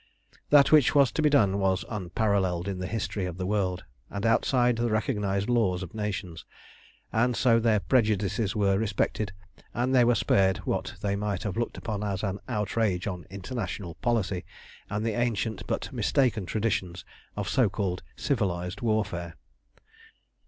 That 0.49 0.71
which 0.71 0.95
was 0.95 1.11
to 1.11 1.21
be 1.21 1.29
done 1.29 1.59
was 1.59 1.85
unparalleled 1.87 2.67
in 2.67 2.79
the 2.79 2.87
history 2.87 3.25
of 3.25 3.37
the 3.37 3.45
world, 3.45 3.83
and 4.09 4.25
outside 4.25 4.77
the 4.77 4.89
recognised 4.89 5.47
laws 5.47 5.83
of 5.83 5.93
nations; 5.93 6.43
and 7.13 7.37
so 7.37 7.59
their 7.59 7.79
prejudices 7.81 8.55
were 8.55 8.79
respected, 8.79 9.31
and 9.75 9.93
they 9.93 10.03
were 10.03 10.15
spared 10.15 10.57
what 10.65 10.95
they 11.01 11.15
might 11.15 11.43
have 11.43 11.55
looked 11.55 11.77
upon 11.77 12.03
as 12.03 12.23
an 12.23 12.39
outrage 12.49 13.05
on 13.05 13.27
international 13.29 13.93
policy, 14.01 14.43
and 14.89 15.05
the 15.05 15.13
ancient 15.13 15.67
but 15.67 15.93
mistaken 15.93 16.47
traditions 16.47 17.05
of 17.35 17.47
so 17.47 17.69
called 17.69 18.01
civilised 18.15 18.81
warfare. 18.81 19.35